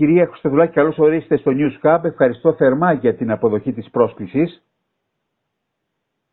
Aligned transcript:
Κυρία 0.00 0.26
Χρυστοδουλάκη, 0.26 0.72
καλώς 0.72 0.98
ορίσατε 0.98 1.36
στο 1.36 1.50
News 1.54 1.86
Hub. 1.86 2.04
Ευχαριστώ 2.04 2.52
θερμά 2.54 2.92
για 2.92 3.14
την 3.14 3.30
αποδοχή 3.30 3.72
της 3.72 3.90
πρόσκλησης. 3.90 4.62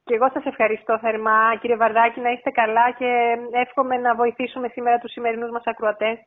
Και 0.03 0.15
εγώ 0.15 0.29
σας 0.33 0.45
ευχαριστώ 0.45 0.97
θερμά, 0.99 1.55
κύριε 1.61 1.75
Βαρδάκη, 1.75 2.19
να 2.19 2.31
είστε 2.31 2.49
καλά 2.49 2.91
και 2.97 3.09
εύχομαι 3.51 3.97
να 3.97 4.15
βοηθήσουμε 4.15 4.67
σήμερα 4.67 4.97
τους 4.97 5.11
σημερινούς 5.11 5.49
μας 5.51 5.61
ακροατές. 5.65 6.17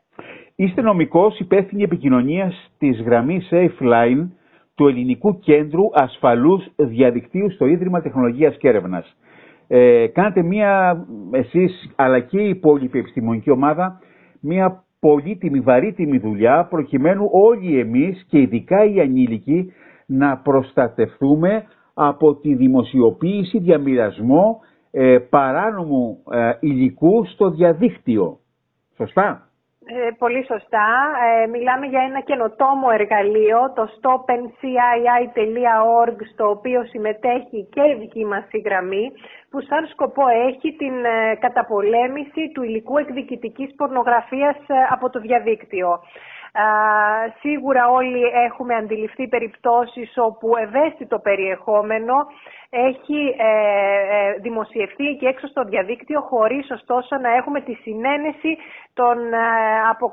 Είστε 0.55 0.83
νομικός 0.83 1.39
υπεύθυνη 1.39 1.83
επικοινωνίας 1.83 2.73
της 2.79 3.01
γραμμής 3.03 3.49
SafeLine 3.51 4.29
του 4.75 4.89
Ελληνικού 4.89 5.39
Κέντρου 5.39 5.85
Ασφαλούς 5.93 6.67
Διαδικτύου 6.77 7.51
στο 7.51 7.67
Ίδρυμα 7.67 8.01
Τεχνολογίας 8.01 8.57
και 8.57 8.69
Έρευνας. 8.69 9.17
Ε, 9.69 10.07
κάνετε 10.07 10.43
μία, 10.43 11.05
εσείς 11.33 11.93
αλλά 11.97 12.21
και 12.21 12.41
η 12.41 12.49
υπόλοιπη 12.49 12.99
επιστημονική 12.99 13.51
ομάδα, 13.51 14.01
μία 14.41 14.85
πολύτιμη, 15.01 15.61
βαρύτιμη 15.61 16.19
δουλειά 16.19 16.67
προκειμένου 16.71 17.29
όλοι 17.33 17.79
εμείς 17.79 18.25
και 18.29 18.41
ειδικά 18.41 18.85
οι 18.85 19.01
ανήλικοι 19.01 19.73
να 20.07 20.37
προστατευτούμε 20.39 21.65
από 21.95 22.35
τη 22.35 22.55
δημοσιοποίηση, 22.55 23.59
διαμοιρασμό 23.59 24.61
ε, 24.91 25.19
παράνομου 25.19 26.23
ε, 26.31 26.53
υλικού 26.61 27.25
στο 27.27 27.51
διαδίκτυο. 27.51 28.39
Σωστά; 28.97 29.50
Ε, 29.93 30.11
πολύ 30.19 30.45
σωστά. 30.45 30.89
Ε, 31.27 31.47
μιλάμε 31.47 31.87
για 31.87 32.03
ένα 32.03 32.21
καινοτόμο 32.21 32.89
εργαλείο, 32.93 33.73
το 33.75 33.89
stopncii.org, 33.97 34.57
στο 36.33 36.51
οποίο 36.51 36.85
συμμετέχει 36.85 37.69
και 37.75 37.81
η 37.81 37.95
δική 38.01 38.25
μας 38.25 38.45
η 38.51 38.59
γραμμή, 38.59 39.13
που 39.51 39.61
σαν 39.61 39.87
σκοπό 39.87 40.23
έχει 40.49 40.73
την 40.77 41.05
ε, 41.05 41.35
καταπολέμηση 41.41 42.51
του 42.55 42.63
υλικού 42.63 42.99
εκδικητικής 42.99 43.75
πορνογραφίας 43.77 44.57
από 44.91 45.11
το 45.11 45.21
διαδίκτυο. 45.21 46.01
Σίγουρα 47.41 47.91
όλοι 47.91 48.23
έχουμε 48.23 48.75
αντιληφθεί 48.75 49.29
περιπτώσεις 49.29 50.13
όπου 50.17 50.57
ευαίσθητο 50.57 51.19
περιεχόμενο 51.19 52.15
έχει 52.71 53.35
ε, 53.39 53.49
ε, 54.17 54.39
δημοσιευθεί 54.41 55.17
και 55.21 55.27
έξω 55.27 55.47
στο 55.47 55.65
διαδίκτυο 55.65 56.21
χωρίς 56.21 56.71
ωστόσο 56.71 57.17
να 57.17 57.31
έχουμε 57.37 57.61
τη 57.61 57.75
συνένεση 57.75 58.57
των 58.93 59.33
ε, 59.33 59.39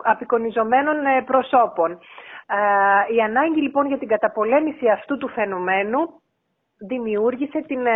απεικονιζομένων 0.04 0.96
προσώπων. 1.26 2.00
Η 3.16 3.22
ανάγκη 3.22 3.62
λοιπόν 3.62 3.88
για 3.88 3.98
την 3.98 4.08
καταπολέμηση 4.08 4.90
αυτού 4.90 5.18
του 5.18 5.28
φαινομένου 5.28 6.22
δημιούργησε 6.80 7.60
την, 7.68 7.86
ε, 7.86 7.94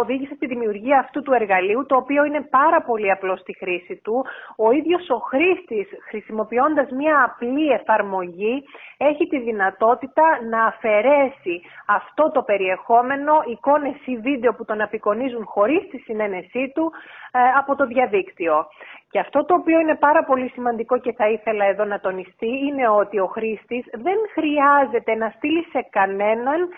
οδήγησε 0.00 0.34
στη 0.34 0.46
δημιουργία 0.46 0.98
αυτού 0.98 1.22
του 1.22 1.32
εργαλείου, 1.32 1.86
το 1.86 1.96
οποίο 1.96 2.24
είναι 2.24 2.40
πάρα 2.40 2.82
πολύ 2.82 3.10
απλό 3.10 3.36
στη 3.36 3.56
χρήση 3.56 4.00
του. 4.04 4.24
Ο 4.56 4.70
ίδιος 4.70 5.10
ο 5.10 5.18
χρήστης, 5.18 5.88
χρησιμοποιώντας 6.08 6.90
μια 6.90 7.24
απλή 7.24 7.68
εφαρμογή, 7.70 8.64
έχει 8.96 9.26
τη 9.26 9.38
δυνατότητα 9.38 10.38
να 10.50 10.64
αφαιρέσει 10.64 11.60
αυτό 11.86 12.30
το 12.30 12.42
περιεχόμενο, 12.42 13.32
εικόνες 13.46 13.96
ή 14.04 14.16
βίντεο 14.16 14.54
που 14.54 14.64
τον 14.64 14.80
απεικονίζουν 14.80 15.44
χωρίς 15.44 15.88
τη 15.90 15.98
συνένεσή 15.98 16.72
του, 16.74 16.92
ε, 17.32 17.38
από 17.58 17.76
το 17.76 17.86
διαδίκτυο. 17.86 18.66
Και 19.10 19.18
αυτό 19.18 19.44
το 19.44 19.54
οποίο 19.54 19.80
είναι 19.80 19.94
πάρα 19.94 20.24
πολύ 20.24 20.48
σημαντικό 20.48 20.98
και 20.98 21.12
θα 21.12 21.28
ήθελα 21.28 21.64
εδώ 21.64 21.84
να 21.84 22.00
τονιστεί 22.00 22.48
είναι 22.66 22.88
ότι 22.88 23.18
ο 23.18 23.26
χρήστης 23.26 23.84
δεν 23.92 24.18
χρειάζεται 24.34 25.14
να 25.14 25.32
στείλει 25.36 25.64
σε 25.72 25.86
κανέναν 25.90 26.68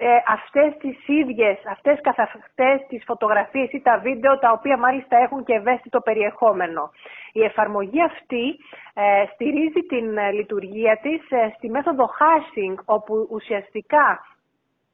ε, 0.00 0.06
αυτές 0.26 0.76
τις 0.78 1.08
ίδιες, 1.08 1.58
αυτές 1.66 2.00
καθ' 2.02 2.20
αυτές 2.20 2.86
τις 2.88 3.02
φωτογραφίες 3.06 3.72
ή 3.72 3.80
τα 3.80 3.98
βίντεο 3.98 4.38
τα 4.38 4.50
οποία 4.52 4.78
μάλιστα 4.78 5.16
έχουν 5.16 5.44
και 5.44 5.54
ευαίσθητο 5.54 6.00
περιεχόμενο. 6.00 6.90
Η 7.32 7.42
εφαρμογή 7.42 8.02
αυτή 8.02 8.58
ε, 8.94 9.24
στηρίζει 9.32 9.82
την 9.88 10.16
ε, 10.16 10.30
λειτουργία 10.30 10.98
της 11.02 11.30
ε, 11.30 11.52
στη 11.56 11.70
μέθοδο 11.70 12.04
hashing 12.04 12.74
όπου 12.84 13.28
ουσιαστικά 13.30 14.20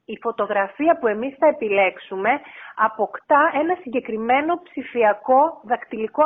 η 0.05 0.17
φωτογραφία 0.21 0.97
που 0.99 1.07
εμείς 1.07 1.35
θα 1.39 1.47
επιλέξουμε 1.47 2.29
αποκτά 2.75 3.51
ένα 3.53 3.77
συγκεκριμένο 3.81 4.61
ψηφιακό 4.63 5.61
δακτυλικό 5.63 6.23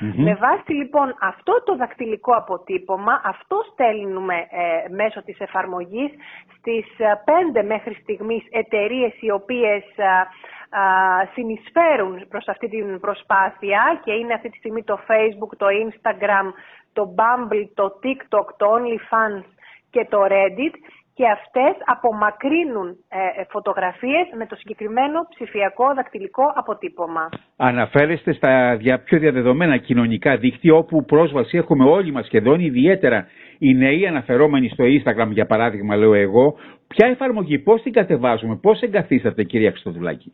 Με 0.00 0.34
βάση 0.34 0.72
λοιπόν 0.72 1.14
αυτό 1.20 1.62
το 1.64 1.76
δακτυλικό 1.76 2.32
αποτύπωμα, 2.32 3.20
αυτό 3.24 3.56
στέλνουμε 3.72 4.34
ε, 4.34 4.88
μέσω 4.88 5.22
της 5.22 5.38
εφαρμογής 5.38 6.10
στις 6.58 6.98
ε, 6.98 7.22
πέντε 7.24 7.62
μέχρι 7.62 7.94
στιγμής 7.94 8.42
εταιρείες 8.50 9.12
οι 9.20 9.30
οποίες 9.30 9.84
ε, 9.96 11.26
συνεισφέρουν 11.32 12.28
προς 12.28 12.48
αυτή 12.48 12.68
την 12.68 13.00
προσπάθεια 13.00 14.00
και 14.04 14.12
είναι 14.12 14.34
αυτή 14.34 14.50
τη 14.50 14.56
στιγμή 14.56 14.82
το 14.82 14.98
Facebook, 15.08 15.56
το 15.56 15.66
Instagram, 15.66 16.52
το 16.92 17.14
Bumble, 17.18 17.68
το 17.74 17.98
TikTok, 18.02 18.46
το 18.56 18.66
OnlyFans 18.76 19.44
και 19.90 20.06
το 20.10 20.22
Reddit 20.22 20.74
και 21.18 21.26
αυτές 21.38 21.74
απομακρύνουν 21.84 22.88
ε, 22.88 23.40
ε, 23.40 23.44
φωτογραφίες 23.48 24.26
με 24.38 24.46
το 24.46 24.56
συγκεκριμένο 24.56 25.18
ψηφιακό 25.28 25.94
δακτυλικό 25.94 26.52
αποτύπωμα. 26.54 27.28
Αναφέρεστε 27.56 28.32
στα 28.32 28.78
πιο 29.04 29.18
διαδεδομένα 29.18 29.76
κοινωνικά 29.76 30.36
δίκτυα 30.36 30.74
όπου 30.74 31.04
πρόσβαση 31.04 31.56
έχουμε 31.56 31.84
όλοι 31.84 32.12
μας 32.12 32.26
σχεδόν, 32.26 32.60
ιδιαίτερα 32.60 33.26
οι 33.58 33.74
νέοι 33.74 34.06
αναφερόμενοι 34.06 34.68
στο 34.68 34.84
Instagram 34.84 35.28
για 35.30 35.46
παράδειγμα 35.46 35.96
λέω 35.96 36.14
εγώ. 36.14 36.56
Ποια 36.88 37.06
εφαρμογή, 37.06 37.58
πώς 37.58 37.82
την 37.82 37.92
κατεβάζουμε, 37.92 38.56
πώς 38.56 38.80
εγκαθίσατε 38.80 39.42
κυρία 39.44 39.70
Χριστοδουλάκη; 39.70 40.32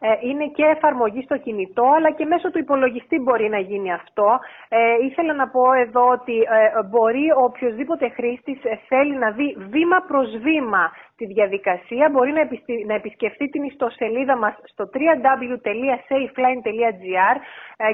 Ε, 0.00 0.28
είναι 0.28 0.46
και 0.46 0.64
εφαρμογή 0.64 1.22
στο 1.22 1.36
κινητό, 1.36 1.84
αλλά 1.96 2.10
και 2.10 2.24
μέσω 2.24 2.50
του 2.50 2.58
υπολογιστή 2.58 3.18
μπορεί 3.18 3.48
να 3.48 3.58
γίνει 3.58 3.92
αυτό. 3.92 4.38
Ε, 4.68 5.04
ήθελα 5.04 5.32
να 5.34 5.48
πω 5.48 5.72
εδώ 5.72 6.08
ότι 6.08 6.36
ε, 6.38 6.82
μπορεί 6.90 7.30
ο 7.30 7.42
οποιοδήποτε 7.44 8.08
χρήστης 8.08 8.64
ε, 8.64 8.78
θέλει 8.88 9.16
να 9.16 9.30
δει 9.30 9.56
βήμα 9.70 9.98
προς 10.08 10.28
βήμα 10.36 10.92
τη 11.16 11.26
διαδικασία, 11.26 12.08
μπορεί 12.12 12.32
να, 12.32 12.48
να 12.86 12.94
επισκεφτεί 12.94 13.48
την 13.48 13.62
ιστοσελίδα 13.62 14.36
μας 14.36 14.54
στο 14.64 14.90
www.safeline.gr 14.94 17.36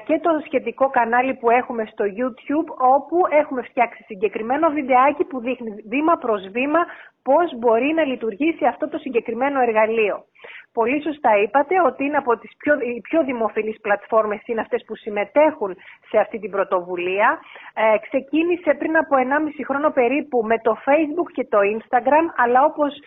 και 0.04 0.18
το 0.18 0.30
σχετικό 0.46 0.90
κανάλι 0.90 1.34
που 1.34 1.50
έχουμε 1.50 1.84
στο 1.92 2.04
YouTube, 2.04 2.68
όπου 2.94 3.16
έχουμε 3.30 3.62
φτιάξει 3.62 4.02
συγκεκριμένο 4.02 4.70
βιντεάκι 4.70 5.24
που 5.24 5.40
δείχνει 5.40 5.70
βήμα 5.88 6.16
προς 6.16 6.48
βήμα 6.48 6.86
πώς 7.22 7.58
μπορεί 7.58 7.92
να 7.94 8.04
λειτουργήσει 8.04 8.66
αυτό 8.66 8.88
το 8.88 8.98
συγκεκριμένο 8.98 9.60
εργαλείο. 9.60 10.24
Πολύ 10.72 11.02
σωστά 11.02 11.30
είπατε 11.42 11.74
ότι 11.88 12.04
είναι 12.04 12.16
από 12.16 12.38
τις 12.38 12.52
πιο, 12.56 12.74
οι 12.80 13.00
πιο 13.00 13.24
δημοφιλείς 13.24 13.80
πλατφόρμες 13.80 14.40
είναι 14.46 14.60
αυτές 14.60 14.84
που 14.86 14.96
συμμετέχουν 14.96 15.76
σε 16.10 16.18
αυτή 16.18 16.38
την 16.38 16.50
πρωτοβουλία. 16.50 17.40
Ε, 17.74 17.98
ξεκίνησε 18.06 18.74
πριν 18.78 18.96
από 18.96 19.16
1,5 19.16 19.64
χρόνο 19.68 19.90
περίπου 19.90 20.38
με 20.50 20.58
το 20.58 20.72
Facebook 20.86 21.30
και 21.32 21.44
το 21.44 21.58
Instagram, 21.74 22.24
αλλά 22.36 22.64
όπως 22.64 22.92
ε, 22.96 23.00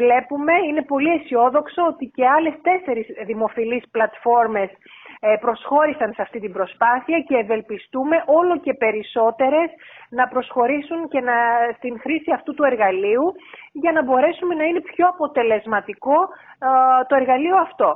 βλέπουμε 0.00 0.52
είναι 0.68 0.82
πολύ 0.92 1.10
αισιόδοξο 1.16 1.82
ότι 1.92 2.04
και 2.14 2.24
άλλες 2.36 2.54
τέσσερις 2.68 3.06
δημοφιλείς 3.26 3.84
πλατφόρμες 3.90 4.70
ε, 5.26 5.36
προσχώρησαν 5.40 6.12
σε 6.14 6.22
αυτή 6.22 6.38
την 6.40 6.52
προσπάθεια 6.52 7.18
και 7.28 7.36
ευελπιστούμε 7.36 8.16
όλο 8.26 8.54
και 8.64 8.74
περισσότερες 8.74 9.68
να 10.18 10.24
προσχωρήσουν 10.28 11.08
και 11.08 11.20
να, 11.20 11.36
στην 11.76 11.94
χρήση 12.00 12.30
αυτού 12.32 12.54
του 12.54 12.64
εργαλείου 12.64 13.26
για 13.72 13.92
να 13.92 14.02
μπορέσουμε 14.04 14.54
να 14.54 14.64
είναι 14.64 14.80
πιο 14.80 15.06
αποτελεσματικό 15.08 16.18
ε, 16.66 16.68
το 17.08 17.14
εργαλείο 17.20 17.56
αυτό. 17.56 17.90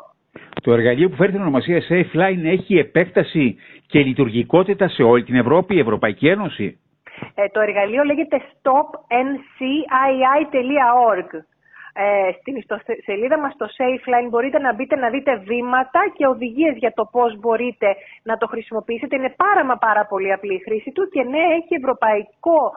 Το 0.62 0.72
εργαλείο 0.72 1.08
που 1.08 1.16
φέρει 1.16 1.32
την 1.32 1.40
ονομασία 1.40 1.82
SafeLine 1.88 2.44
έχει 2.44 2.78
επέκταση 2.78 3.56
και 3.86 3.98
λειτουργικότητα 4.02 4.88
σε 4.88 5.02
όλη 5.02 5.22
την 5.24 5.34
Ευρώπη, 5.34 5.74
η 5.74 5.78
Ευρωπαϊκή 5.78 6.28
Ένωση. 6.28 6.78
Ε, 7.34 7.48
το 7.48 7.60
εργαλείο 7.60 8.04
λέγεται 8.04 8.40
stopncii.org 8.52 11.42
ε, 12.00 12.32
στην 12.40 12.56
ιστοσελίδα 12.56 13.38
μας 13.38 13.52
στο 13.52 13.66
SafeLine 13.78 14.28
μπορείτε 14.30 14.58
να 14.58 14.74
μπείτε 14.74 14.96
να 14.96 15.08
δείτε 15.10 15.36
βήματα 15.36 16.00
και 16.16 16.26
οδηγίες 16.26 16.76
για 16.76 16.92
το 16.92 17.04
πώς 17.12 17.38
μπορείτε 17.38 17.96
να 18.22 18.36
το 18.36 18.46
χρησιμοποιήσετε. 18.46 19.16
Είναι 19.16 19.34
πάρα 19.36 19.64
μα 19.64 19.76
πάρα 19.76 20.06
πολύ 20.06 20.32
απλή 20.32 20.54
η 20.54 20.62
χρήση 20.64 20.90
του 20.90 21.08
και 21.08 21.22
ναι 21.22 21.42
έχει 21.58 21.74
ευρωπαϊκό 21.80 22.72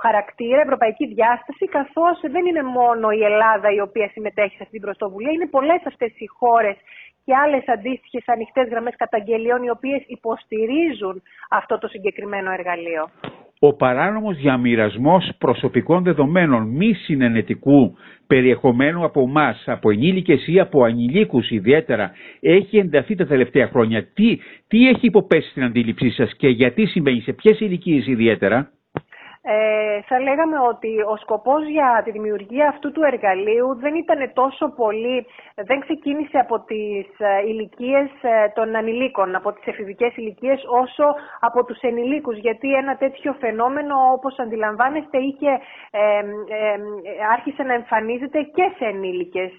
χαρακτήρα, 0.00 0.60
ευρωπαϊκή 0.60 1.06
διάσταση 1.06 1.66
καθώς 1.66 2.20
δεν 2.20 2.46
είναι 2.46 2.62
μόνο 2.62 3.10
η 3.10 3.24
Ελλάδα 3.24 3.68
η 3.70 3.80
οποία 3.80 4.08
συμμετέχει 4.08 4.56
σε 4.56 4.62
αυτή 4.62 4.78
την 4.78 4.80
πρωτοβουλία, 4.80 5.32
είναι 5.32 5.46
πολλές 5.46 5.80
αυτές 5.86 6.12
οι 6.18 6.26
χώρες 6.26 6.76
και 7.24 7.34
άλλες 7.34 7.68
αντίστοιχες 7.68 8.22
ανοιχτές 8.26 8.68
γραμμές 8.68 8.96
καταγγελιών 8.96 9.62
οι 9.62 9.70
οποίες 9.70 10.02
υποστηρίζουν 10.06 11.22
αυτό 11.48 11.78
το 11.78 11.88
συγκεκριμένο 11.88 12.50
εργαλείο 12.50 13.10
ο 13.58 13.74
παράνομος 13.76 14.36
διαμοιρασμός 14.36 15.30
προσωπικών 15.38 16.02
δεδομένων 16.02 16.68
μη 16.68 16.92
συνενετικού 16.94 17.96
περιεχομένου 18.26 19.04
από 19.04 19.20
εμά, 19.20 19.56
από 19.64 19.90
ενήλικες 19.90 20.46
ή 20.46 20.60
από 20.60 20.84
ανηλίκους 20.84 21.50
ιδιαίτερα, 21.50 22.12
έχει 22.40 22.78
ενταθεί 22.78 23.14
τα 23.14 23.26
τελευταία 23.26 23.68
χρόνια. 23.68 24.06
Τι, 24.14 24.38
τι 24.68 24.88
έχει 24.88 25.06
υποπέσει 25.06 25.50
στην 25.50 25.62
αντίληψή 25.62 26.10
σας 26.10 26.34
και 26.36 26.48
γιατί 26.48 26.86
συμβαίνει, 26.86 27.20
σε 27.20 27.32
ποιες 27.32 27.60
ηλικίες 27.60 28.06
ιδιαίτερα; 28.06 28.70
Ε, 29.42 30.00
θα 30.08 30.20
λέγαμε 30.20 30.58
ότι 30.68 30.92
ο 31.12 31.16
σκοπός 31.16 31.68
για 31.68 32.02
τη 32.04 32.10
δημιουργία 32.10 32.68
αυτού 32.68 32.92
του 32.92 33.02
εργαλείου 33.02 33.74
δεν 33.74 33.94
ήταν 33.94 34.30
τόσο 34.32 34.68
πολύ, 34.68 35.26
δεν 35.54 35.80
ξεκίνησε 35.80 36.38
από 36.38 36.60
τις 36.60 37.06
ε, 37.18 37.48
ηλικίες 37.48 38.08
ε, 38.20 38.48
των 38.54 38.76
ανηλίκων, 38.76 39.34
από 39.34 39.52
τις 39.52 39.66
εφηβικές 39.66 40.16
ηλικίες, 40.16 40.62
όσο 40.82 41.14
από 41.40 41.64
τους 41.64 41.80
ενηλίκους, 41.80 42.36
γιατί 42.38 42.74
ένα 42.74 42.96
τέτοιο 42.96 43.36
φαινόμενο, 43.40 43.94
όπως 44.12 44.38
αντιλαμβάνεστε, 44.38 45.18
είχε, 45.18 45.50
ε, 45.90 46.00
άρχισε 47.32 47.62
να 47.62 47.74
εμφανίζεται 47.74 48.42
και 48.42 48.72
σε 48.78 48.84
ενήλικες. 48.84 49.52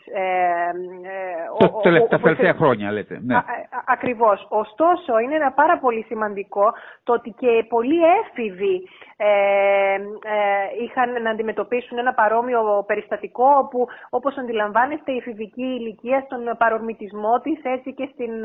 τα 2.10 2.20
τελευταία 2.20 2.54
χρόνια, 2.54 2.92
λέτε. 2.92 3.20
Ναι. 3.24 3.38
ακριβώς. 3.86 4.48
Ωστόσο, 4.50 5.20
είναι 5.20 5.36
ένα 5.36 5.52
πάρα 5.52 5.78
πολύ 5.78 6.04
σημαντικό 6.08 6.74
το 7.04 7.14
ότι 7.14 7.36
και 7.40 7.66
πολλοί 7.70 8.00
έφηβοι 8.22 8.88
ε, 9.18 9.28
ε, 9.30 9.69
είχαν 10.84 11.22
να 11.22 11.30
αντιμετωπίσουν 11.30 11.98
ένα 11.98 12.14
παρόμοιο 12.14 12.84
περιστατικό 12.88 13.46
όπου 13.58 13.88
όπως 14.10 14.38
αντιλαμβάνεστε 14.38 15.12
η 15.12 15.18
εφηβική 15.18 15.64
ηλικία 15.80 16.24
στον 16.26 16.58
παρορμητισμό 16.58 17.40
της 17.40 17.60
έτσι 17.64 17.94
και 17.94 18.10
στην... 18.14 18.44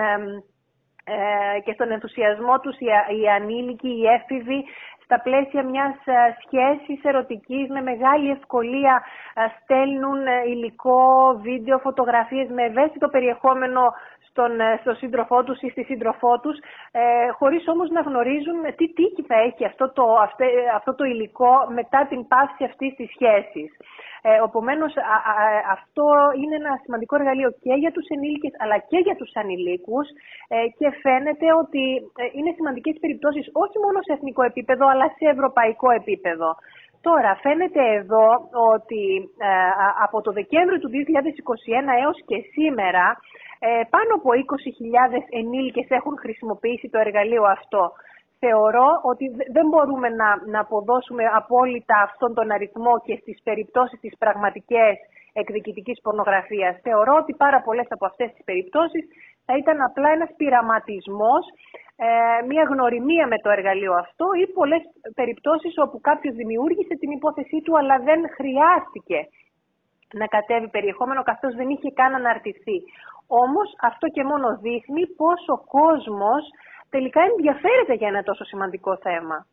Ε, 1.06 1.60
και 1.60 1.72
στον 1.72 1.90
ενθουσιασμό 1.90 2.60
τους 2.60 2.78
οι, 2.78 2.86
οι 3.20 3.28
ανήλικοι, 3.28 3.88
οι 3.88 4.06
έφηβοι 4.06 4.64
στα 5.04 5.20
πλαίσια 5.20 5.62
μιας 5.62 5.94
σχέσης 6.44 7.04
ερωτικής 7.04 7.68
με 7.68 7.80
μεγάλη 7.80 8.30
ευκολία 8.30 9.02
στέλνουν 9.62 10.20
υλικό, 10.46 11.38
βίντεο, 11.42 11.78
φωτογραφίες 11.78 12.48
με 12.48 12.62
ευαίσθητο 12.62 13.08
περιεχόμενο 13.08 13.92
στον, 14.34 14.60
ε, 14.60 14.78
στο 14.80 14.94
σύντροφό 14.94 15.44
τους 15.44 15.60
ή 15.60 15.68
στη 15.70 15.82
σύντροφό 15.82 16.40
τους, 16.40 16.56
ε, 16.92 17.02
χωρίς 17.38 17.68
όμως 17.68 17.88
να 17.90 18.00
γνωρίζουν 18.00 18.60
τι 18.76 18.86
τύχη 18.92 19.22
θα 19.26 19.36
έχει 19.48 19.64
αυτό 19.64 19.92
το, 19.92 20.04
αυτό, 20.74 20.94
το 20.94 21.04
υλικό 21.04 21.54
μετά 21.78 22.06
την 22.10 22.28
πάση 22.28 22.64
αυτής 22.64 22.94
της 22.94 23.08
σχέσης. 23.14 23.70
Ε, 24.26 24.40
Οπομένως 24.48 24.92
αυτό 25.76 26.06
είναι 26.40 26.56
ένα 26.62 26.72
σημαντικό 26.84 27.14
εργαλείο 27.20 27.50
και 27.64 27.74
για 27.82 27.92
τους 27.92 28.06
ενήλικες 28.14 28.52
αλλά 28.62 28.78
και 28.90 28.98
για 29.06 29.16
τους 29.20 29.30
ανηλίκους 29.40 30.06
ε, 30.48 30.56
και 30.78 30.88
φαίνεται 31.02 31.46
ότι 31.62 31.84
ε, 32.22 32.24
είναι 32.36 32.52
σημαντικές 32.58 32.96
περιπτώσεις 33.00 33.44
όχι 33.64 33.78
μόνο 33.84 33.98
σε 34.02 34.12
εθνικό 34.16 34.42
επίπεδο 34.50 34.84
αλλά 34.92 35.06
σε 35.16 35.24
ευρωπαϊκό 35.34 35.88
επίπεδο. 36.00 36.48
Τώρα, 37.08 37.30
φαίνεται 37.44 37.82
εδώ 38.00 38.28
ότι 38.74 39.04
ε, 39.48 39.50
από 40.06 40.18
το 40.24 40.30
Δεκέμβριο 40.32 40.78
του 40.80 40.90
2021 40.92 40.96
έως 42.02 42.18
και 42.28 42.38
σήμερα 42.54 43.06
ε, 43.66 43.68
πάνω 43.94 44.10
από 44.18 44.28
20.000 44.32 44.40
ενήλικες 45.40 45.86
έχουν 45.98 46.14
χρησιμοποιήσει 46.24 46.88
το 46.92 46.98
εργαλείο 46.98 47.44
αυτό. 47.56 47.82
Θεωρώ 48.38 48.88
ότι 49.10 49.24
δεν 49.56 49.66
μπορούμε 49.70 50.08
να, 50.08 50.28
να 50.52 50.60
αποδώσουμε 50.60 51.24
απόλυτα 51.40 51.96
αυτόν 52.08 52.34
τον 52.34 52.50
αριθμό 52.50 52.94
και 53.06 53.14
στις 53.22 53.38
περιπτώσεις 53.42 54.00
τις 54.00 54.14
πραγματικές 54.18 54.94
εκδικητικής 55.32 56.00
πορνογραφίας. 56.04 56.74
Θεωρώ 56.86 57.14
ότι 57.22 57.32
πάρα 57.44 57.60
πολλές 57.66 57.86
από 57.90 58.06
αυτές 58.06 58.28
τις 58.32 58.44
περιπτώσεις 58.44 59.04
θα 59.46 59.56
ήταν 59.56 59.76
απλά 59.88 60.08
ένας 60.16 60.30
πειραματισμός, 60.36 61.44
ε, 61.96 62.06
μια 62.50 62.64
γνωριμία 62.72 63.26
με 63.26 63.38
το 63.44 63.50
εργαλείο 63.56 63.92
αυτό 64.04 64.26
ή 64.42 64.44
πολλές 64.58 64.82
περιπτώσεις 65.14 65.74
όπου 65.84 66.00
κάποιος 66.00 66.34
δημιούργησε 66.34 66.94
την 67.00 67.10
υπόθεσή 67.10 67.58
του 67.64 67.78
αλλά 67.78 67.96
δεν 68.08 68.20
χρειάστηκε 68.36 69.18
να 70.20 70.26
κατέβει 70.26 70.68
περιεχόμενο 70.68 71.22
καθώς 71.22 71.54
δεν 71.54 71.68
είχε 71.68 71.90
καν 71.90 72.14
αναρτηθεί. 72.14 72.78
Όμως 73.26 73.68
αυτό 73.90 74.06
και 74.08 74.24
μόνο 74.24 74.58
δείχνει 74.62 75.02
πως 75.20 75.40
ο 75.54 75.58
κόσμος 75.78 76.42
τελικά 76.90 77.20
ενδιαφέρεται 77.30 77.94
για 77.94 78.08
ένα 78.08 78.22
τόσο 78.22 78.44
σημαντικό 78.44 78.96
θέμα. 78.96 79.46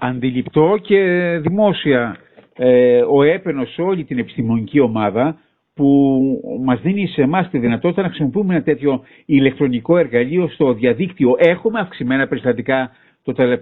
Αντιληπτό 0.00 0.76
και 0.82 1.00
δημόσια 1.38 2.16
ε, 2.56 3.02
ο 3.02 3.22
έπαινος 3.22 3.78
όλη 3.78 4.04
την 4.04 4.18
επιστημονική 4.18 4.80
ομάδα 4.80 5.38
που 5.76 6.20
μας 6.64 6.80
δίνει 6.80 7.06
σε 7.06 7.22
εμάς 7.22 7.48
τη 7.50 7.58
δυνατότητα 7.58 8.02
να 8.02 8.08
χρησιμοποιούμε 8.08 8.54
ένα 8.54 8.62
τέτοιο 8.62 9.02
ηλεκτρονικό 9.26 9.96
εργαλείο 9.96 10.48
στο 10.48 10.72
διαδίκτυο. 10.72 11.34
Έχουμε 11.38 11.80
αυξημένα 11.80 12.26
περιστατικά 12.28 12.90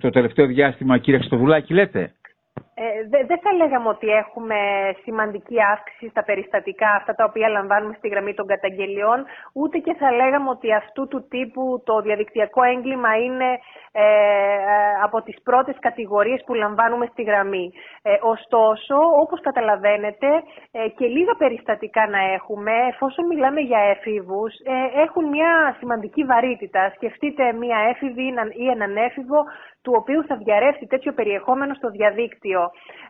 το 0.00 0.11
τελευταίο 0.11 0.46
διάστημα, 0.46 0.99
κύριε 0.99 1.19
Χρυστοδουλάκη, 1.19 1.75
λέτε; 1.75 2.12
Ε, 2.77 2.85
δεν 3.27 3.39
θα 3.43 3.53
λέγαμε 3.53 3.89
ότι 3.89 4.09
έχουμε 4.09 4.56
σημαντική 5.03 5.56
αύξηση 5.73 6.09
στα 6.09 6.25
περιστατικά 6.25 6.91
αυτά 6.91 7.15
τα 7.15 7.25
οποία 7.25 7.49
λαμβάνουμε 7.49 7.95
στη 7.99 8.09
γραμμή 8.09 8.35
των 8.35 8.47
καταγγελιών, 8.47 9.25
ούτε 9.53 9.79
και 9.79 9.95
θα 9.95 10.12
λέγαμε 10.12 10.49
ότι 10.51 10.73
αυτού 10.73 11.09
του 11.09 11.27
τύπου 11.29 11.83
το 11.85 12.01
διαδικτυακό 12.01 12.62
έγκλημα 12.62 13.17
είναι 13.17 13.51
ε, 13.93 14.05
από 15.03 15.23
τις 15.23 15.37
πρώτες 15.43 15.77
κατηγορίες 15.81 16.43
που 16.47 16.55
λαμβάνουμε 16.55 17.06
στη 17.12 17.23
γραμμή. 17.23 17.73
Ε, 18.03 18.17
ωστόσο, 18.21 18.97
όπως 19.23 19.41
καταλαβαίνετε, 19.41 20.29
ε, 20.73 20.89
και 20.89 21.06
λίγα 21.06 21.35
περιστατικά 21.35 22.09
να 22.09 22.19
έχουμε, 22.19 22.73
εφόσον 22.89 23.27
μιλάμε 23.27 23.61
για 23.61 23.79
έφηβους, 23.79 24.53
ε, 24.55 25.01
έχουν 25.01 25.25
μια 25.29 25.77
σημαντική 25.79 26.25
βαρύτητα. 26.25 26.93
Σκεφτείτε 26.95 27.53
μια 27.53 27.79
έφηβη 27.91 28.35
ή 28.53 28.67
έναν 28.69 28.97
έφηβο 28.97 29.45
του 29.84 29.92
οποίου 29.96 30.25
θα 30.28 30.36
διαρρεύσει 30.36 30.86
τέτοιο 30.86 31.12
περιεχόμενο 31.12 31.75
στο 31.75 31.88
διαδίκτυο. 31.90 32.60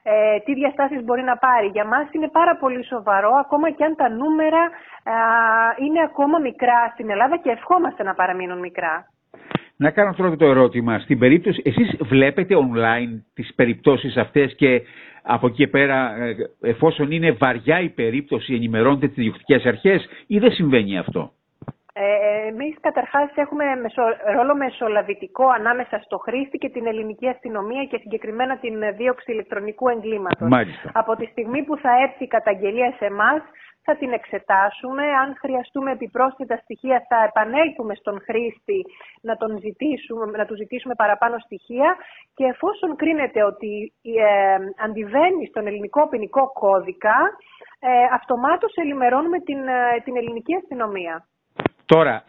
Ε, 0.03 0.39
τι 0.45 0.55
διαστάσεις 0.55 1.05
μπορεί 1.05 1.23
να 1.23 1.37
πάρει. 1.37 1.67
Για 1.67 1.85
μας 1.85 2.07
είναι 2.13 2.29
πάρα 2.29 2.57
πολύ 2.57 2.85
σοβαρό, 2.85 3.33
ακόμα 3.45 3.71
και 3.71 3.85
αν 3.85 3.97
τα 3.97 4.09
νούμερα 4.09 4.63
είναι 5.85 6.01
ακόμα 6.03 6.39
μικρά 6.39 6.91
στην 6.93 7.11
Ελλάδα 7.11 7.37
και 7.37 7.51
ευχόμαστε 7.51 8.03
να 8.03 8.15
παραμείνουν 8.15 8.59
μικρά. 8.59 8.95
Να 9.77 9.91
κάνω 9.91 10.13
τώρα 10.17 10.37
το 10.37 10.47
ερώτημα. 10.47 10.99
Στην 10.99 11.19
περίπτωση, 11.19 11.63
εσείς 11.65 11.97
βλέπετε 12.01 12.55
online 12.55 13.23
τις 13.35 13.55
περιπτώσεις 13.55 14.17
αυτές 14.17 14.55
και 14.55 14.83
από 15.23 15.47
εκεί 15.47 15.67
πέρα, 15.67 16.17
ε, 16.17 16.35
εφόσον 16.61 17.11
είναι 17.11 17.33
βαριά 17.33 17.81
η 17.81 17.89
περίπτωση, 17.89 18.55
ενημερώνετε 18.55 19.07
τις 19.07 19.17
διοικητικές 19.17 19.65
αρχές 19.65 20.07
ή 20.27 20.39
δεν 20.39 20.53
συμβαίνει 20.53 20.99
αυτό; 20.99 21.33
Ε, 21.97 22.47
Εμείς 22.49 22.77
καταρχάς 22.81 23.31
έχουμε 23.35 23.65
μεσο, 23.77 24.03
ρόλο 24.37 24.55
μεσολαβητικό 24.57 25.47
ανάμεσα 25.49 25.99
στο 26.05 26.19
χρήστη 26.19 26.59
και 26.59 26.69
την 26.69 26.87
ελληνική 26.87 27.29
αστυνομία 27.29 27.85
και 27.85 27.99
συγκεκριμένα 27.99 28.59
την 28.59 28.97
δίωξη 28.97 29.33
ηλεκτρονικού 29.33 29.89
εγκλήματος. 29.89 30.49
Από 30.93 31.17
τη 31.17 31.27
στιγμή 31.27 31.63
που 31.63 31.77
θα 31.77 31.91
έρθει 32.03 32.25
η 32.25 32.27
καταγγελία 32.37 32.95
σε 32.99 33.05
εμάς, 33.05 33.43
θα 33.85 33.97
την 33.97 34.13
εξετάσουμε. 34.13 35.03
Αν 35.23 35.37
χρειαστούμε 35.43 35.91
επιπρόσθετα 35.91 36.57
στοιχεία, 36.57 37.07
θα 37.09 37.19
επανέλθουμε 37.29 37.95
στον 37.95 38.21
χρήστη 38.27 38.81
να, 39.21 39.37
τον 39.37 39.59
ζητήσουμε, 39.59 40.25
να 40.41 40.47
του 40.47 40.57
ζητήσουμε 40.57 40.95
παραπάνω 40.95 41.39
στοιχεία 41.39 41.97
και 42.35 42.45
εφόσον 42.45 42.97
κρίνεται 42.97 43.45
ότι 43.45 43.93
ε, 44.03 44.85
αντιβαίνει 44.85 45.47
στον 45.47 45.67
ελληνικό 45.67 46.09
ποινικό 46.09 46.53
κώδικα, 46.53 47.17
ε, 47.81 47.89
αυτομάτως 48.19 48.73
ενημερώνουμε 48.75 49.39
την, 49.41 49.61
ε, 49.69 50.01
την 50.05 50.17
ελληνική 50.17 50.55
αστυνομία. 50.55 51.27
Τώρα, 51.95 52.25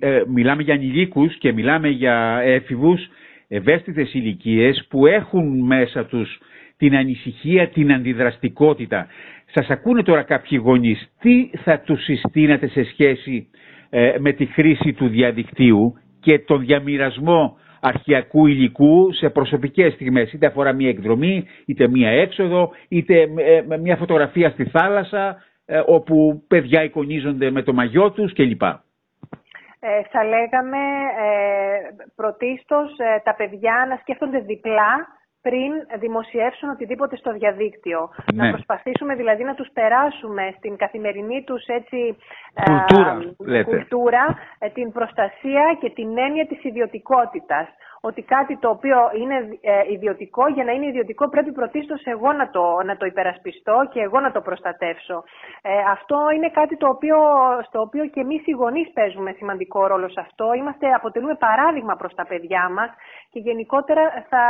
ε, 0.00 0.22
μιλάμε 0.26 0.62
για 0.62 0.74
ανηλίκους 0.74 1.38
και 1.38 1.52
μιλάμε 1.52 1.88
για 1.88 2.40
έφηβους 2.44 3.00
ευαίσθητες 3.48 4.14
ηλικίες 4.14 4.86
που 4.88 5.06
έχουν 5.06 5.60
μέσα 5.66 6.04
τους 6.06 6.38
την 6.76 6.96
ανησυχία, 6.96 7.68
την 7.68 7.92
αντιδραστικότητα. 7.92 9.06
Σας 9.52 9.68
ακούνε 9.70 10.02
τώρα 10.02 10.22
κάποιοι 10.22 10.60
γονείς. 10.62 11.08
Τι 11.20 11.50
θα 11.64 11.80
τους 11.80 12.04
συστήνατε 12.04 12.68
σε 12.68 12.84
σχέση 12.84 13.48
ε, 13.90 14.14
με 14.18 14.32
τη 14.32 14.46
χρήση 14.46 14.92
του 14.92 15.08
διαδικτύου 15.08 15.94
και 16.20 16.38
τον 16.38 16.60
διαμοιρασμό 16.60 17.56
αρχιακού 17.80 18.46
υλικού 18.46 19.12
σε 19.12 19.28
προσωπικές 19.30 19.92
στιγμές; 19.92 20.32
Είτε 20.32 20.46
αφορά 20.46 20.72
μία 20.72 20.88
εκδρομή, 20.88 21.44
είτε 21.66 21.88
μία 21.88 22.08
έξοδο, 22.10 22.70
είτε 22.88 23.20
ε, 23.20 23.76
μία 23.78 23.96
φωτογραφία 23.96 24.50
στη 24.50 24.64
θάλασσα, 24.64 25.36
όπου 25.86 26.42
παιδιά 26.48 26.84
εικονίζονται 26.84 27.50
με 27.50 27.62
το 27.62 27.72
μαγιό 27.72 28.10
τους 28.10 28.32
κλπ. 28.32 28.62
Ε, 29.86 30.02
θα 30.12 30.24
λέγαμε 30.24 30.82
ε, 31.24 31.78
πρωτίστως 32.14 32.98
ε, 32.98 33.20
τα 33.24 33.34
παιδιά 33.34 33.86
να 33.88 33.96
σκέφτονται 33.96 34.38
διπλά 34.38 34.92
πριν 35.46 35.72
δημοσιεύσουν 35.98 36.68
οτιδήποτε 36.70 37.16
στο 37.16 37.32
διαδίκτυο. 37.32 38.10
Να 38.34 38.44
ναι. 38.44 38.50
προσπαθήσουμε 38.50 39.14
δηλαδή 39.14 39.42
να 39.44 39.54
τους 39.54 39.68
περάσουμε 39.72 40.54
στην 40.56 40.76
καθημερινή 40.76 41.42
τους 41.42 41.64
έτσι, 41.66 42.16
κουλτούρα, 43.64 44.24
ε, 44.58 44.68
την 44.68 44.92
προστασία 44.92 45.76
και 45.80 45.90
την 45.90 46.18
έννοια 46.18 46.46
της 46.46 46.64
ιδιωτικότητας 46.64 47.68
ότι 48.08 48.22
κάτι 48.22 48.54
το 48.56 48.68
οποίο 48.76 48.98
είναι 49.20 49.38
ε, 49.60 49.92
ιδιωτικό, 49.96 50.48
για 50.48 50.64
να 50.64 50.72
είναι 50.72 50.86
ιδιωτικό 50.86 51.28
πρέπει 51.28 51.52
πρωτίστως 51.52 52.00
εγώ 52.04 52.32
να 52.32 52.50
το, 52.50 52.64
να 52.84 52.96
το 52.96 53.06
υπερασπιστώ 53.06 53.76
και 53.92 54.00
εγώ 54.00 54.20
να 54.20 54.32
το 54.32 54.40
προστατεύσω. 54.40 55.24
Ε, 55.62 55.70
αυτό 55.96 56.18
είναι 56.34 56.50
κάτι 56.50 56.76
το 56.76 56.88
οποίο, 56.88 57.18
στο 57.68 57.80
οποίο 57.80 58.04
και 58.06 58.20
εμείς 58.20 58.42
οι 58.46 58.50
γονείς 58.50 58.88
παίζουμε 58.92 59.30
σημαντικό 59.38 59.86
ρόλο 59.86 60.08
σε 60.08 60.20
αυτό. 60.20 60.52
Είμαστε, 60.52 60.86
αποτελούμε 60.98 61.34
παράδειγμα 61.34 61.94
προς 61.96 62.14
τα 62.14 62.24
παιδιά 62.26 62.68
μας 62.76 62.90
και 63.30 63.38
γενικότερα 63.38 64.04
θα, 64.30 64.44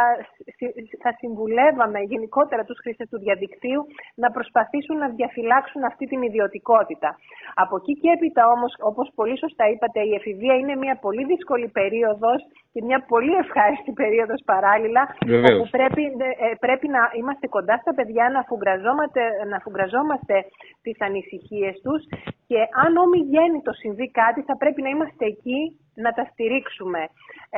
θα 1.03 1.11
συμβουλεύαμε 1.19 1.99
γενικότερα 2.01 2.63
τους 2.65 2.79
χρήστες 2.83 3.09
του 3.09 3.19
διαδικτύου 3.19 3.87
να 4.15 4.31
προσπαθήσουν 4.31 4.97
να 4.97 5.09
διαφυλάξουν 5.09 5.85
αυτή 5.85 6.05
την 6.07 6.23
ιδιωτικότητα. 6.23 7.17
Από 7.55 7.77
εκεί 7.77 7.93
και 8.01 8.11
έπειτα 8.17 8.43
όμως, 8.49 8.73
όπως 8.81 9.07
πολύ 9.15 9.39
σωστά 9.39 9.65
είπατε, 9.69 10.01
η 10.01 10.15
εφηβεία 10.15 10.55
είναι 10.55 10.77
μια 10.77 10.97
πολύ 11.05 11.25
δύσκολη 11.25 11.69
περίοδος 11.69 12.41
και 12.75 12.83
μια 12.89 13.01
πολύ 13.13 13.35
ευχάριστη 13.43 13.93
περίοδος 13.93 14.41
παράλληλα 14.45 15.03
Βεβαίως. 15.27 15.59
όπου 15.59 15.69
πρέπει, 15.77 16.03
ε, 16.45 16.55
πρέπει 16.65 16.87
να 16.97 17.03
είμαστε 17.19 17.47
κοντά 17.57 17.77
στα 17.83 17.93
παιδιά, 17.95 18.25
να 18.35 18.39
αφουγκραζόμαστε, 18.39 19.23
να 19.51 19.57
αφουγκραζόμαστε 19.57 20.37
τις 20.83 20.97
ανησυχίες 21.01 21.75
τους 21.85 22.03
και 22.47 22.61
αν 22.85 22.97
όμοι 22.97 23.19
το 23.63 23.73
συμβεί 23.73 24.11
κάτι 24.11 24.41
θα 24.49 24.57
πρέπει 24.57 24.83
να 24.83 24.89
είμαστε 24.89 25.25
εκεί 25.27 25.61
να 25.95 26.11
τα 26.13 26.25
στηρίξουμε 26.31 27.03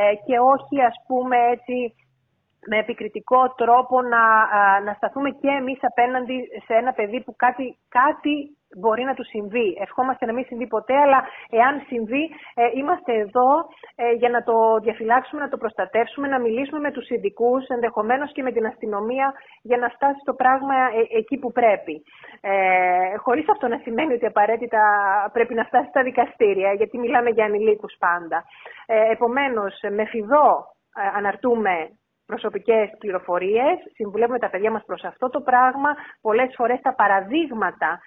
ε, 0.01 0.15
και 0.27 0.37
όχι 0.55 0.77
ας 0.91 0.97
πούμε 1.07 1.37
έτσι 1.55 1.77
με 2.71 2.79
επικριτικό 2.79 3.55
τρόπο 3.57 4.03
να, 4.03 4.25
να 4.87 4.93
σταθούμε 4.93 5.31
και 5.31 5.49
εμείς 5.49 5.79
απέναντι 5.81 6.37
σε 6.67 6.75
ένα 6.75 6.93
παιδί 6.93 7.21
που 7.25 7.35
κάτι, 7.37 7.79
κάτι 7.89 8.56
μπορεί 8.79 9.03
να 9.03 9.15
τους 9.15 9.29
συμβεί. 9.29 9.77
Ευχόμαστε 9.81 10.27
να 10.27 10.33
μην 10.33 10.45
συμβεί 10.45 10.67
ποτέ, 10.67 10.97
αλλά 10.97 11.25
εάν 11.51 11.83
συμβεί, 11.87 12.31
ε, 12.55 12.65
είμαστε 12.75 13.13
εδώ 13.15 13.51
ε, 13.95 14.13
για 14.13 14.29
να 14.29 14.43
το 14.43 14.79
διαφυλάξουμε, 14.83 15.41
να 15.43 15.49
το 15.49 15.57
προστατεύσουμε, 15.57 16.29
να 16.29 16.39
μιλήσουμε 16.39 16.81
με 16.81 16.91
τους 16.91 17.09
ειδικούς, 17.09 17.67
ενδεχομένως 17.67 18.33
και 18.33 18.43
με 18.43 18.53
την 18.53 18.67
αστυνομία, 18.67 19.35
για 19.63 19.77
να 19.77 19.89
φτάσει 19.89 20.21
το 20.25 20.35
πράγμα 20.35 20.75
ε, 20.75 21.19
εκεί 21.19 21.37
που 21.39 21.53
πρέπει. 21.53 22.03
Ε, 22.41 23.17
χωρίς 23.17 23.49
αυτό 23.49 23.69
να 23.69 23.79
σημαίνει 23.79 24.13
ότι 24.13 24.27
απαραίτητα 24.27 24.83
πρέπει 25.33 25.55
να 25.55 25.65
φτάσει 25.65 25.89
στα 25.89 26.03
δικαστήρια, 26.03 26.73
γιατί 26.73 26.99
μιλάμε 26.99 27.31
για 27.31 27.45
ανηλίκους 27.45 27.97
πάντα. 27.99 28.45
Ε, 28.87 29.11
επομένως, 29.11 29.75
με 29.91 30.05
φιδό 30.05 30.75
αναρτούμε 31.17 31.91
προσωπικές 32.27 32.91
πληροφορίες, 32.99 33.77
συμβουλεύουμε 33.95 34.39
τα 34.39 34.51
παιδιά 34.51 34.71
μας 34.71 34.85
προς 34.87 35.05
αυτό 35.05 35.31
το 35.31 35.41
πράγμα. 35.41 35.95
Πολλές 36.21 36.55
φορές 36.57 36.81
τα 36.83 36.95
παραδείγματα 36.95 38.01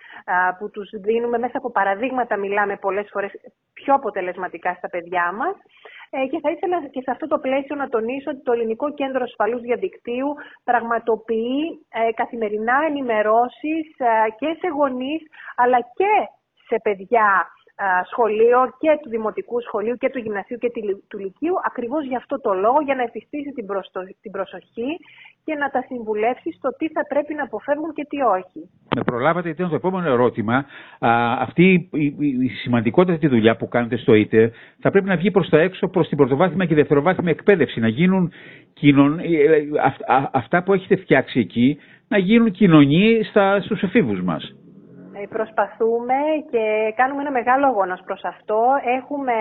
που 0.58 0.70
τους 0.70 0.90
δίνουμε, 0.94 1.38
μέσα 1.38 1.58
από 1.58 1.72
παραδείγματα 1.72 2.38
μιλάμε 2.38 2.78
πολλές 2.78 3.08
φορές 3.12 3.32
πιο 3.74 3.94
αποτελεσματικά 3.94 4.74
στα 4.74 4.90
παιδιά 4.90 5.32
μας. 5.32 5.56
Ε, 6.10 6.26
και 6.28 6.40
θα 6.40 6.50
ήθελα 6.52 6.88
και 6.88 7.02
σε 7.02 7.12
αυτό 7.12 7.28
το 7.28 7.40
πλαίσιο 7.40 7.76
να 7.76 7.90
τονίσω 7.90 8.30
ότι 8.30 8.42
το 8.44 8.52
Ελληνικό 8.52 8.94
Κέντρο 8.94 9.24
Ασφαλούς 9.24 9.62
Διαδικτύου 9.62 10.30
πραγματοποιεί 10.64 11.86
ε, 11.90 12.12
καθημερινά 12.12 12.78
ενημερώσεις 12.88 13.86
ε, 13.98 14.30
και 14.40 14.58
σε 14.60 14.68
γονείς 14.68 15.22
αλλά 15.56 15.80
και 15.80 16.14
σε 16.68 16.78
παιδιά 16.84 17.48
σχολείο 18.12 18.60
και 18.82 18.92
του 19.02 19.10
Δημοτικού 19.10 19.62
Σχολείου 19.62 19.98
και 20.02 20.10
του 20.10 20.20
Γυμνασίου 20.20 20.58
και 20.58 20.72
του 21.08 21.18
Λυκείου 21.18 21.56
ακριβώς 21.70 22.06
για 22.06 22.18
αυτό 22.18 22.36
το 22.42 22.54
λόγο, 22.54 22.80
για 22.82 22.96
να 22.96 23.04
επιστήσει 23.04 23.52
την, 23.52 23.66
την 24.22 24.32
προσοχή 24.32 24.90
και 25.44 25.56
να 25.56 25.70
τα 25.70 25.82
συμβουλεύσει 25.88 26.52
στο 26.58 26.70
τι 26.78 26.88
θα 26.96 27.04
πρέπει 27.08 27.34
να 27.34 27.44
αποφεύγουν 27.44 27.94
και 27.94 28.06
τι 28.10 28.22
όχι. 28.22 28.60
Με 28.96 29.02
προλάβατε 29.04 29.50
ήταν 29.50 29.70
το 29.70 29.76
επόμενο 29.76 30.08
ερώτημα. 30.10 30.56
Α, 31.00 31.12
αυτή 31.40 31.90
η, 31.92 32.06
η, 32.20 32.28
η 32.48 32.50
σημαντικότερη 32.50 33.28
δουλειά 33.28 33.56
που 33.56 33.68
κάνετε 33.68 33.98
στο 33.98 34.14
ΙΤΕ 34.14 34.52
θα 34.80 34.92
πρέπει 34.92 35.08
να 35.08 35.16
βγει 35.16 35.32
προς 35.32 35.50
τα 35.50 35.60
έξω, 35.60 35.88
προς 35.88 36.08
την 36.08 36.18
πρωτοβάθμια 36.18 36.66
και 36.66 36.76
δευτεροβάθμια 36.76 37.32
εκπαίδευση, 37.32 37.80
να 37.80 37.88
γίνουν 37.88 38.32
κοινων, 38.74 39.20
ε, 39.20 39.24
ε, 39.24 39.68
αυτά 40.32 40.64
που 40.64 40.74
έχετε 40.74 40.96
φτιάξει 40.96 41.40
εκεί, 41.40 41.78
να 42.08 42.18
γίνουν 42.18 42.52
κοινωνοί 42.52 43.24
στα, 43.24 43.62
στους 43.62 43.82
εφήβους 43.82 44.22
μας. 44.22 44.54
Ε, 45.22 45.28
προσπαθούμε 45.28 46.16
και 46.52 46.94
κάνουμε 46.96 47.22
ένα 47.22 47.32
μεγάλο 47.32 47.66
αγώνα 47.66 48.00
προς 48.06 48.24
αυτό. 48.24 48.62
Έχουμε 48.98 49.34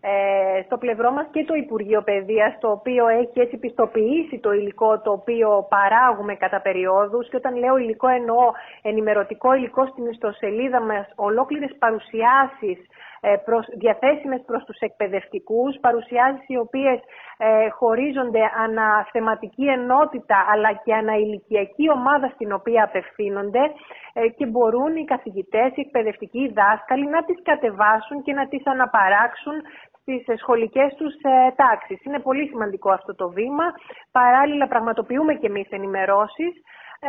ε, 0.00 0.62
στο 0.64 0.76
πλευρό 0.78 1.10
μας 1.10 1.26
και 1.30 1.44
το 1.44 1.54
Υπουργείο 1.54 2.02
Παιδείας, 2.02 2.58
το 2.60 2.70
οποίο 2.70 3.08
έχει 3.08 3.40
έτσι 3.40 3.56
πιστοποιήσει 3.56 4.38
το 4.38 4.52
υλικό 4.52 5.00
το 5.00 5.10
οποίο 5.12 5.66
παράγουμε 5.68 6.34
κατά 6.34 6.60
περιόδους 6.60 7.28
και 7.28 7.36
όταν 7.36 7.56
λέω 7.56 7.76
υλικό 7.76 8.08
εννοώ 8.08 8.52
ενημερωτικό 8.82 9.54
υλικό 9.54 9.86
στην 9.86 10.06
ιστοσελίδα 10.06 10.80
μας, 10.80 11.06
ολόκληρες 11.14 11.76
παρουσιάσεις 11.78 12.78
ε, 12.78 13.03
προς, 13.44 13.66
διαθέσιμες 13.82 14.42
προς 14.46 14.64
τους 14.64 14.78
εκπαιδευτικούς, 14.78 15.78
παρουσιάσεις 15.80 16.44
οι 16.46 16.56
οποίες 16.56 16.98
ε, 17.38 17.68
χωρίζονται 17.68 18.42
αναθεματική 18.64 19.64
ενότητα 19.64 20.46
αλλά 20.52 20.72
και 20.84 20.94
αναηλικιακή 20.94 21.90
ομάδα 21.90 22.28
στην 22.34 22.52
οποία 22.52 22.84
απευθύνονται 22.84 23.64
ε, 24.12 24.28
και 24.28 24.46
μπορούν 24.46 24.96
οι 24.96 25.04
καθηγητές, 25.04 25.70
οι 25.74 25.80
εκπαιδευτικοί, 25.80 26.38
οι 26.38 26.52
δάσκαλοι 26.52 27.06
να 27.06 27.24
τις 27.24 27.38
κατεβάσουν 27.42 28.22
και 28.22 28.32
να 28.32 28.48
τις 28.48 28.66
αναπαράξουν 28.66 29.56
στις 30.00 30.38
σχολικές 30.40 30.94
τους 30.94 31.14
ε, 31.14 31.52
τάξεις. 31.56 32.04
Είναι 32.04 32.18
πολύ 32.18 32.46
σημαντικό 32.48 32.90
αυτό 32.90 33.14
το 33.14 33.28
βήμα. 33.28 33.66
Παράλληλα 34.12 34.66
πραγματοποιούμε 34.68 35.34
και 35.34 35.46
εμείς 35.46 35.68
ενημερώσεις 35.70 36.52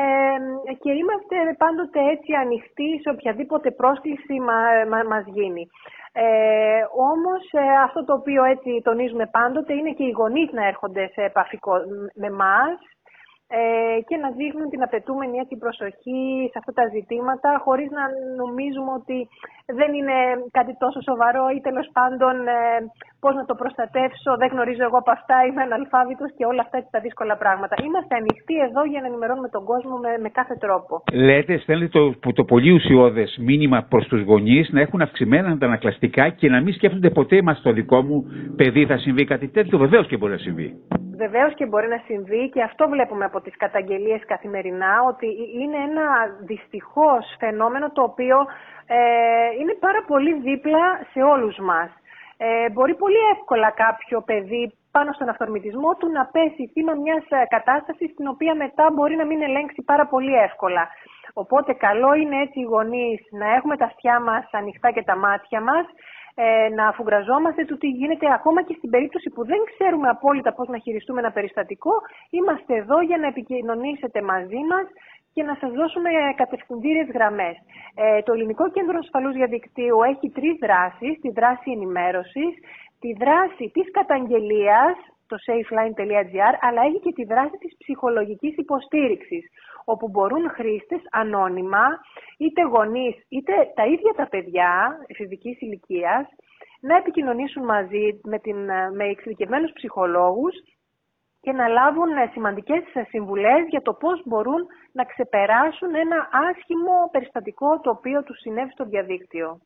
ε, 0.01 0.73
και 0.73 0.91
είμαστε 0.91 1.35
πάντοτε 1.57 1.99
έτσι 2.13 2.31
ανοιχτοί 2.33 2.89
σε 3.01 3.09
οποιαδήποτε 3.09 3.71
πρόσκληση 3.71 4.35
μα, 4.47 4.59
μας 5.13 5.25
γίνει. 5.27 5.69
Ε, 6.17 6.81
όμως 6.95 7.43
ε, 7.51 7.81
αυτό 7.83 8.05
το 8.05 8.13
οποίο 8.13 8.43
έτσι 8.43 8.81
τονίζουμε 8.83 9.25
πάντοτε 9.25 9.73
είναι 9.73 9.91
και 9.91 10.03
οι 10.03 10.17
γονείς 10.17 10.51
να 10.51 10.67
έρχονται 10.67 11.07
σε 11.13 11.21
επαφή 11.23 11.59
με 12.13 12.29
μας 12.29 12.77
ε, 13.47 13.99
και 14.07 14.17
να 14.23 14.29
δείχνουν 14.39 14.69
την 14.69 14.81
απαιτούμενη 14.87 15.35
έτσι 15.43 15.55
προσοχή 15.63 16.23
σε 16.51 16.57
αυτά 16.61 16.73
τα 16.79 16.85
ζητήματα 16.95 17.49
χωρίς 17.65 17.89
να 17.97 18.03
νομίζουμε 18.41 18.91
ότι 18.99 19.17
δεν 19.79 19.89
είναι 19.97 20.17
κάτι 20.57 20.73
τόσο 20.83 20.99
σοβαρό 21.09 21.45
ή 21.55 21.59
τέλος 21.67 21.87
πάντων 21.97 22.35
ε, 22.47 22.59
πώς 23.23 23.33
να 23.39 23.45
το 23.49 23.55
προστατεύσω, 23.61 24.31
δεν 24.41 24.49
γνωρίζω 24.53 24.83
εγώ 24.89 24.97
από 25.03 25.11
αυτά, 25.17 25.35
είμαι 25.47 25.61
αναλφάβητος 25.69 26.29
και 26.37 26.45
όλα 26.51 26.61
αυτά 26.65 26.77
τα 26.93 26.99
δύσκολα 27.05 27.35
πράγματα. 27.43 27.75
Είμαστε 27.87 28.13
ανοιχτοί 28.21 28.55
εδώ 28.67 28.81
για 28.91 29.01
να 29.01 29.07
ενημερώνουμε 29.11 29.49
τον 29.55 29.63
κόσμο 29.71 29.95
με, 30.03 30.11
με 30.23 30.29
κάθε 30.29 30.55
τρόπο. 30.63 30.93
Λέτε, 31.27 31.53
στέλνετε 31.57 31.99
το, 32.23 32.31
το 32.39 32.43
πολύ 32.51 32.71
ουσιώδες 32.77 33.29
μήνυμα 33.47 33.79
προς 33.91 34.05
τους 34.07 34.21
γονείς 34.29 34.65
να 34.75 34.79
έχουν 34.85 35.01
αυξημένα 35.01 35.49
αντανακλαστικά 35.55 36.29
και 36.29 36.47
να 36.49 36.61
μην 36.61 36.73
σκέφτονται 36.73 37.09
ποτέ 37.09 37.41
μας 37.41 37.61
το 37.61 37.71
δικό 37.71 38.01
μου 38.01 38.17
παιδί 38.55 38.85
θα 38.85 38.97
συμβεί 38.97 39.23
κάτι 39.25 39.47
τέτοιο. 39.47 39.77
Βεβαίως 39.77 40.07
και 40.07 40.17
μπορεί 40.17 40.31
να 40.31 40.43
συμβεί. 40.47 40.67
Βεβαίως 41.17 41.53
και 41.53 41.65
μπορεί 41.65 41.87
να 41.87 42.01
συμβεί 42.05 42.49
και 42.49 42.61
αυτό 42.61 42.89
βλέπουμε 42.89 43.25
από 43.25 43.41
τις 43.41 43.57
καταγγελίες 43.57 44.25
καθημερινά 44.25 44.93
ότι 45.07 45.27
είναι 45.61 45.77
ένα 45.89 46.05
δυστυχώς 46.39 47.35
φαινόμενο 47.39 47.91
το 47.91 48.01
οποίο 48.01 48.37
ε, 48.85 48.97
είναι 49.59 49.73
πάρα 49.79 50.03
πολύ 50.07 50.33
δίπλα 50.33 50.85
σε 51.11 51.21
όλους 51.21 51.57
μας. 51.57 51.89
Ε, 52.37 52.69
μπορεί 52.69 52.95
πολύ 52.95 53.21
εύκολα 53.33 53.69
κάποιο 53.71 54.21
παιδί 54.21 54.73
πάνω 54.91 55.11
στον 55.13 55.29
αυτορμητισμό 55.29 55.95
του 55.95 56.07
να 56.17 56.25
πέσει 56.25 56.69
θύμα 56.73 56.93
μιας 56.93 57.25
ε, 57.29 57.45
κατάστασης 57.55 58.09
στην 58.11 58.27
οποία 58.27 58.55
μετά 58.55 58.85
μπορεί 58.93 59.15
να 59.15 59.25
μην 59.25 59.41
ελέγξει 59.41 59.81
πάρα 59.81 60.05
πολύ 60.07 60.33
εύκολα. 60.47 60.89
Οπότε 61.33 61.73
καλό 61.73 62.13
είναι 62.13 62.41
έτσι 62.41 62.59
οι 62.59 62.69
γονείς 62.73 63.19
να 63.31 63.47
έχουμε 63.57 63.77
τα 63.77 63.85
αυτιά 63.85 64.19
μας 64.19 64.45
ανοιχτά 64.51 64.91
και 64.91 65.03
τα 65.03 65.15
μάτια 65.17 65.61
μας 65.61 65.85
ε, 66.35 66.69
να 66.69 66.87
αφουγκραζόμαστε 66.87 67.65
του 67.65 67.77
τι 67.77 67.87
γίνεται 67.87 68.33
ακόμα 68.33 68.63
και 68.63 68.75
στην 68.77 68.89
περίπτωση 68.89 69.29
που 69.29 69.45
δεν 69.45 69.61
ξέρουμε 69.71 70.07
απόλυτα 70.09 70.53
πώς 70.53 70.67
να 70.67 70.77
χειριστούμε 70.77 71.19
ένα 71.19 71.31
περιστατικό. 71.31 71.93
Είμαστε 72.29 72.75
εδώ 72.75 73.01
για 73.01 73.17
να 73.17 73.27
επικοινωνήσετε 73.27 74.21
μαζί 74.21 74.61
μας 74.71 74.85
και 75.33 75.43
να 75.43 75.55
σας 75.59 75.71
δώσουμε 75.71 76.09
κατευθυντήριες 76.35 77.07
γραμμές. 77.13 77.55
Ε, 77.95 78.21
το 78.21 78.33
Ελληνικό 78.33 78.69
Κέντρο 78.71 78.97
Ασφαλούς 78.97 79.33
Διαδικτύου 79.33 80.03
έχει 80.11 80.29
τρεις 80.29 80.55
δράσεις. 80.65 81.19
Τη 81.21 81.29
δράση 81.31 81.71
ενημέρωσης, 81.71 82.53
τη 82.99 83.13
δράση 83.13 83.65
της 83.73 83.91
καταγγελίας, 83.91 84.95
το 85.27 85.35
safeline.gr, 85.45 86.53
αλλά 86.61 86.81
έχει 86.87 86.99
και 86.99 87.13
τη 87.13 87.23
δράση 87.23 87.57
της 87.59 87.73
ψυχολογικής 87.77 88.57
υποστήριξης, 88.57 89.43
όπου 89.85 90.09
μπορούν 90.09 90.49
χρήστες 90.49 91.01
ανώνυμα, 91.11 91.85
είτε 92.37 92.61
γονείς, 92.61 93.15
είτε 93.29 93.53
τα 93.75 93.85
ίδια 93.85 94.13
τα 94.15 94.27
παιδιά 94.27 94.97
εφηβικής 95.07 95.61
ηλικίας, 95.61 96.25
να 96.81 96.95
επικοινωνήσουν 96.95 97.63
μαζί 97.63 98.19
με, 98.23 98.39
την, 98.39 98.57
με 98.97 99.05
εξειδικευμένους 99.13 99.71
ψυχολόγους 99.71 100.53
και 101.41 101.51
να 101.51 101.67
λάβουν 101.67 102.09
σημαντικές 102.31 102.83
συμβουλές 103.09 103.61
για 103.69 103.81
το 103.81 103.93
πώς 103.93 104.21
μπορούν 104.25 104.61
να 104.91 105.03
ξεπεράσουν 105.03 105.95
ένα 105.95 106.29
άσχημο 106.49 106.95
περιστατικό 107.11 107.79
το 107.79 107.89
οποίο 107.89 108.23
τους 108.23 108.39
συνέβη 108.39 108.71
στο 108.71 108.85
διαδίκτυο. 108.85 109.59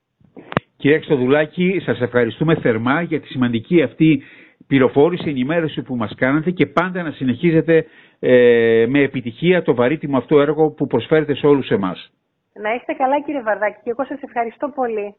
Κύριε 0.77 0.99
Ξοδουλάκη, 0.99 1.79
σας 1.85 2.01
ευχαριστούμε 2.01 2.55
θερμά 2.55 3.01
για 3.01 3.21
τη 3.21 3.27
σημαντική 3.27 3.81
αυτή 3.81 4.23
πληροφόρηση, 4.69 5.29
ενημέρωση 5.29 5.81
που 5.81 5.95
μας 5.95 6.13
κάνατε 6.15 6.51
και 6.51 6.65
πάντα 6.65 7.03
να 7.03 7.11
συνεχίζετε 7.11 7.85
ε, 8.19 8.85
με 8.89 8.99
επιτυχία 8.99 9.61
το 9.61 9.73
βαρύτιμο 9.75 10.17
αυτό 10.17 10.39
έργο 10.39 10.69
που 10.71 10.87
προσφέρετε 10.87 11.35
σε 11.35 11.47
όλους 11.47 11.69
εμάς. 11.69 12.11
Να 12.53 12.73
είστε 12.73 12.93
καλά 12.93 13.21
κύριε 13.21 13.41
Βαρδάκη 13.41 13.79
και 13.83 13.89
εγώ 13.89 14.03
σας 14.05 14.21
ευχαριστώ 14.21 14.71
πολύ. 14.75 15.15